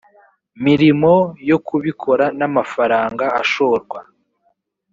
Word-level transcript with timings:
mirimo 0.65 1.13
yo 1.49 1.57
kubikora 1.67 2.25
n 2.39 2.41
amafaranga 2.49 3.25
ashorwa 3.41 3.99